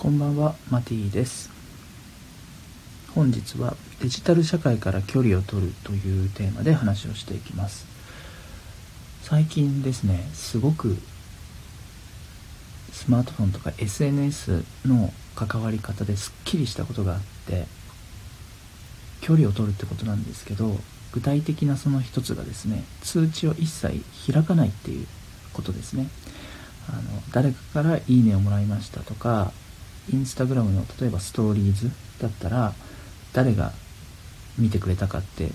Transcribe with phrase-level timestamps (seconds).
[0.00, 1.50] こんばんはマティです。
[3.14, 7.84] 本日はデジタル社会から距離を取るというテーマで話をしていきます。
[9.20, 10.96] 最近ですねすごく
[12.94, 17.66] スマートフォンとか SNS の関わり方ですっきりしたことがあって
[19.20, 20.76] 距離を取るってことなんですけど
[21.12, 25.06] 具体的なその一つがですね通知を一切開かないっていう
[25.52, 26.08] ことですね。
[26.88, 29.52] あの誰かから「いいね」をもらいましたとか
[30.12, 31.90] インスタグラムの例えばストーリーズ
[32.20, 32.74] だったら
[33.32, 33.72] 誰が
[34.58, 35.50] 見てくれたかって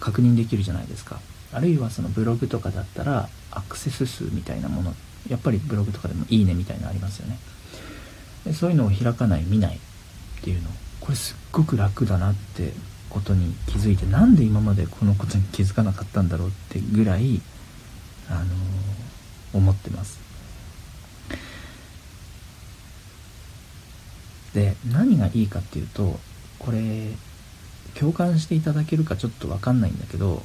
[0.00, 1.20] 確認できるじゃないですか。
[1.52, 4.94] あるいはそのブログとかだったらアクセス数みたいなもの。
[5.28, 7.38] やっぱりブログとかでもいいねみたいなのありますよね。
[8.44, 9.78] でそういうのを開かない見ないっ
[10.42, 10.68] ていうの。
[11.00, 12.72] これすっごく楽だなって
[13.10, 17.40] ことに気づいてなんで今までこのことに気づかなかったんだろうってぐらい
[18.28, 18.46] あのー、
[19.56, 20.23] 思ってます。
[24.54, 26.18] で何がいいかっていうと
[26.58, 27.10] これ
[27.98, 30.42] 共感していただけるかちょっと分かんないんだけど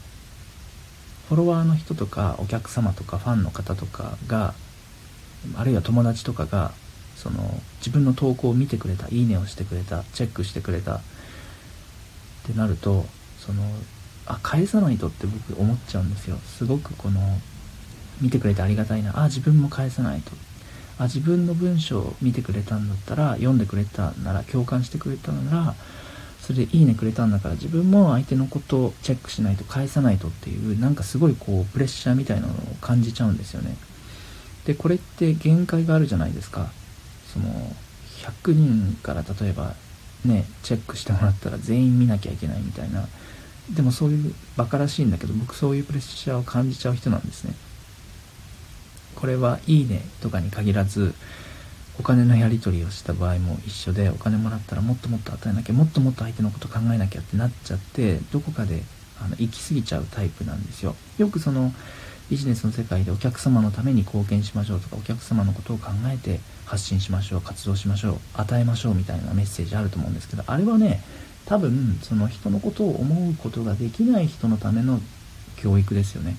[1.30, 4.54] フォロワーの人とかお客様とかファンの方とかが
[5.56, 6.72] あるいは友達とかが
[7.16, 7.38] その
[7.80, 11.02] 自分の投稿を見てくれたいいねをしてくれたチェックしてくれたっ
[12.48, 13.06] てなると
[13.38, 13.64] その
[14.26, 16.38] あ返さないとって僕思っちゃうんですよ。
[16.38, 17.20] すごくこの
[18.22, 20.32] 見てくれてありがたいなあ自分も返さないと。
[21.00, 25.76] あ自分の文章を見てくれたんだったら読んでくれたなら共感してくれたなら
[26.42, 33.76] それでいいねくれたんだから自分も相手のことをチェックしないと返さないとっていうなんかすごいこうプレッシャーみたいなのを感じちゃうんですよね。
[34.66, 36.72] でこれって限界があるじゃないですか。
[37.32, 37.46] その
[38.44, 39.76] 100人から例えば
[40.26, 43.08] ねチェックしてもらったら全員見なきゃいけないみたいな。
[43.70, 47.54] でもそういうバカらしいんだけど僕そういうプレッシャーを感じちゃう人なんですね。
[49.20, 51.14] これはいいねとかに限らず
[52.00, 58.84] お金のやり取りをした場合も一緒でお金もらったらもっともっと与えなきゃもっともっと相手のこと考えなきゃってなっちゃってどこかで
[59.22, 60.96] あの行き過ぎちゃうタイプなんですよ。
[61.18, 61.74] よくその
[62.30, 71.02] ビジネスの世界でお客様のために貢献しましょうとかお客様のことを考えて発信しましょう活動しましょう与えましょうみたいなメッセージあると思うんですけどあれはね
[71.46, 75.00] 多分その人のことを思うことができない人のための
[75.58, 76.38] 教育ですよね。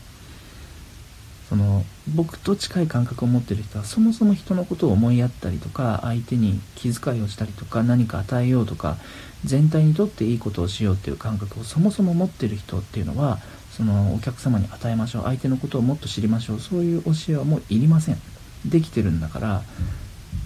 [1.51, 1.85] その
[2.15, 8.99] 僕と近い感覚を持ってる人はそもそも人のことを思いやったりとか相手に気遣いをしたりとか何か与えようとか
[9.45, 13.41] 全体にとっていいことをしようっていう感覚をそもそも持ってる人っていうのは
[13.73, 18.19] そのお客様に与えましょう相手のことをもっと知りましょうそういう教えはもういりません。
[18.65, 19.63] できてるんだから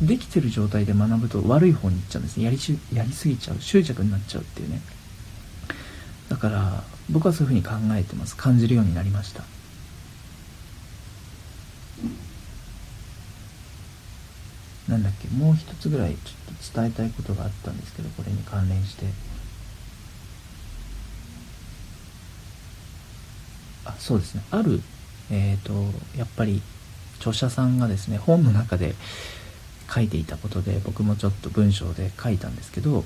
[0.00, 2.44] できてる状態で学ぶと悪い方に行っちゃうんですね。
[2.44, 4.81] やりしやりすぎちゃう執着になっちゃうっていうね。
[6.31, 8.36] だから僕はそういうふうに考えてます。
[8.36, 9.44] 感じるようになりました。
[14.88, 19.06] なんだっけもう一つぐらいちょっと伝えたいことがあったんですけどこれに関連して。
[23.87, 24.43] あそうですね。
[24.50, 24.81] ある
[25.31, 25.72] えっ、ー、と
[26.19, 26.62] やっぱり
[27.19, 28.94] 著者さんがですね本の中で
[29.93, 33.04] 書いていたことで僕もちょっと文章で書いたんですけど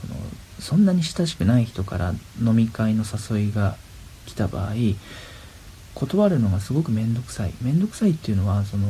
[0.00, 0.20] その
[0.58, 3.76] そんなに親しくない人から飲み会の誘いが
[4.26, 4.74] 来た場合
[5.94, 7.54] 断るのがすごく面倒くさい。
[7.62, 8.86] 面倒くさいっていうのはその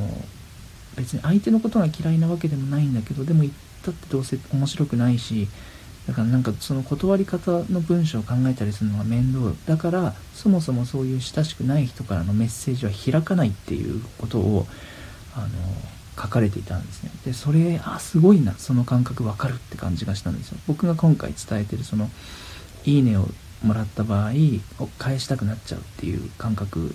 [0.97, 5.49] 別に相手のことが嫌いなわけでもないんだけどでも言ったってどうせ面白くないし
[6.07, 9.53] だからなんかその断り方の文章を考えたりするのが面倒。
[9.67, 14.67] だからそもそもそういう親しくない人からのメッセージは開かないっていうことを
[15.35, 15.49] あの
[16.17, 17.11] 書かれていたんですね。
[17.25, 18.53] でそれあすごいな。
[18.53, 20.59] その感覚わかるって感じがしたんですよ。
[20.67, 22.11] 僕が今回伝えてるその
[22.85, 23.29] 「いいね」を
[23.65, 24.33] もらった場合
[24.99, 26.95] 返したくなっちゃうっていう感覚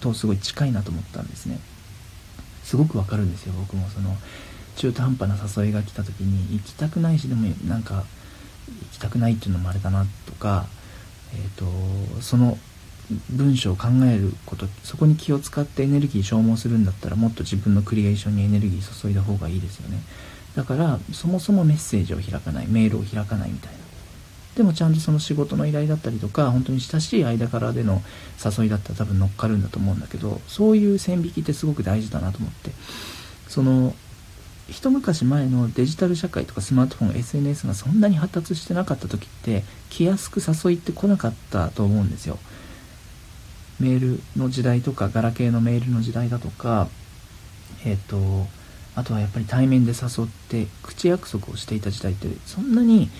[0.00, 1.58] とすごい近いなと思ったんですね。
[2.64, 3.88] すごくわかるんですよ僕も。
[3.88, 4.16] その
[4.76, 8.04] 中途半端な誘いが来た時に行きたくないしでもなんか
[8.66, 10.66] 行きたくないっていうのもあれだなとか
[11.34, 12.58] えっ、ー、とその
[13.30, 19.98] 文章を考えることそこに気を使ってエネルギー消耗するんだったらもっと自分のクリエーションにエネルギー注いだ方がいいですよね。
[20.56, 23.81] だからそもそもメッセージを開かないメールを開かないみたいな。
[24.56, 28.02] でもちゃんとその仕事の依頼だったりとか本当に親しい間からでの
[28.44, 32.70] 誘いだったら多分乗っかるんだと思うんだけどそういう線引きってすごく大事だなと思って。
[33.48, 33.94] その
[34.68, 42.38] 一昔前のデジタル社会とかスマートフォン SNS がそんなに発達してなかった時って気安く誘いってこなかったと思うんですよ。
[43.78, 46.88] メールの時代とかガラケーのメールの時代だとか
[47.84, 48.46] えっ、ー、と
[48.94, 53.10] あとはやっぱり対面で誘って口約束をしていた時代ってそんなに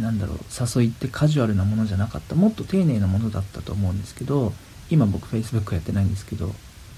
[0.00, 0.38] なんだろう
[0.78, 4.52] 誘いってカジュアルなものじゃなかったもっと丁寧なものだったと思うんですけど
[4.90, 6.52] 今僕 Facebook やってないんですけど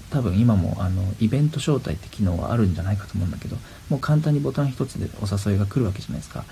[0.09, 3.57] 多分今もあのイベント招待って機能はあるんじゃないかと思うんだけど
[3.89, 6.45] もう簡単にボタン一つでお誘いが来るわけじゃないですか。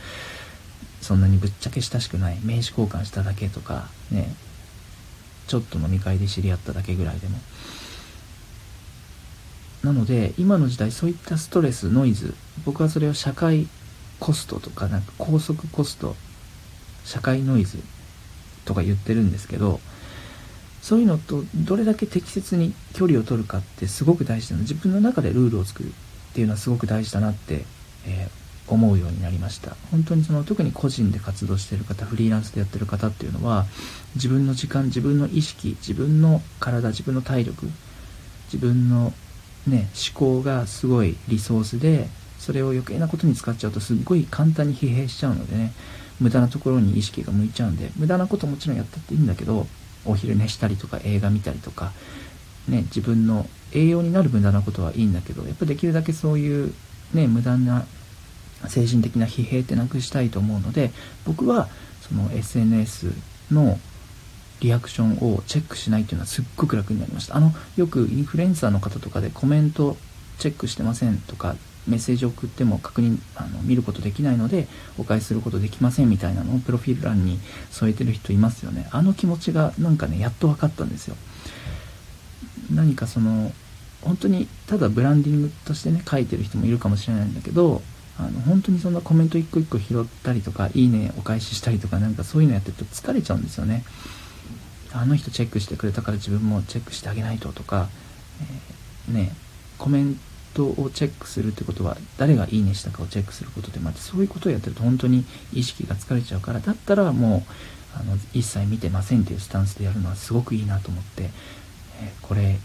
[1.01, 4.33] そんなにぶっちゃけ親しくない名刺交換しただけとかね
[5.45, 7.37] ちょっと飲み会で知り合っただけぐらいでも。
[9.83, 12.33] なので今の時代そういったストレスノイズ
[12.65, 13.67] 僕はそれを社会
[14.19, 16.15] コストとかなんか高速コスト
[17.05, 17.77] 社会ノイズ
[18.65, 19.79] とか言ってるんですけど
[20.85, 24.61] そういうのとどれだけ適切に距離を取るかってすごく大事なの。
[24.61, 25.91] 自分の中でルールを作るっ
[26.35, 27.65] ていうのはすごく大事だなって、
[28.05, 29.75] えー、思うようになりました。
[29.89, 33.65] 本当にその特に個人で活動してる方フリーランスでやってる方っていうのは
[34.13, 37.67] 自分の時間自分の意識自分の体自分の体力
[38.53, 39.11] 自分の
[39.65, 45.73] ね思考がすごいリソースでそれを余計なことに使っちゃうとすっごい簡単に疲弊しちゃうのでね。
[46.19, 49.67] 無駄なところに意識が向いちゃうんで無駄なこともちろんやったっていいんだけど
[50.05, 51.91] お昼寝したりとか映画見たりとか、
[52.67, 56.73] ね、自分の栄養になる無駄なことはいいんだけどやっぱできるだけそういう、
[57.13, 57.85] ね、無駄な
[58.67, 60.91] 精神的な疲弊ってなくしたいと思うので
[61.25, 61.67] 僕は
[62.01, 63.11] その SNS
[63.51, 63.79] の
[64.61, 67.35] リアクションをチェックしないっていうのはすっごく楽になりました。
[67.35, 69.97] あのよくインフルエンサーの方とかでコメント
[70.39, 71.55] チェックしてませんとか
[71.87, 74.67] メッセージを送っても確認あの見ることできないので
[74.97, 77.39] お返しすることできませんみたいなのをプロフィール欄に
[77.71, 78.87] 添えてる人いますよね。
[78.91, 81.15] あの気持ちがなんかねやっと分かったんですよ。
[82.73, 83.51] 何かその
[84.01, 87.81] 本当にただブランディングとしてね書いてる人もいるかもしれないんだけど
[88.17, 93.83] あの本当にそんなコメント一個一個拾ったりとかいいねお返ししたりとかなんかそういうのやってると疲れちゃうんですよね。
[94.93, 97.89] あの人チェックしてくれたから自分もチェックしてあげないととか、
[99.07, 99.35] えー、ね
[99.77, 100.19] コメン
[100.55, 112.57] トをチェックするってことは誰がいいねしたかをチェックすることでまたそういうことをやってると本当に意識が疲れちゃうからだったらもうあの一切見てませんっていうスタンスでやるのはすごくいいなと思って、えー、これ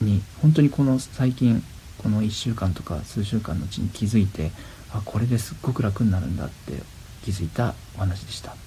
[0.00, 1.62] に本当にこの最近
[1.98, 4.50] この1週間とか数週間のうちに気づいて
[4.92, 6.82] あこれですっごく楽になるんだって
[7.24, 8.63] 気づいたお話でした。